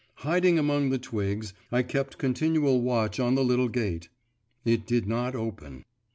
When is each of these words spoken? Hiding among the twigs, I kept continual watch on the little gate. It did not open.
Hiding 0.25 0.57
among 0.57 0.89
the 0.89 0.97
twigs, 0.97 1.53
I 1.71 1.83
kept 1.83 2.17
continual 2.17 2.81
watch 2.81 3.19
on 3.19 3.35
the 3.35 3.43
little 3.45 3.69
gate. 3.69 4.09
It 4.65 4.87
did 4.87 5.05
not 5.07 5.35
open. 5.35 5.85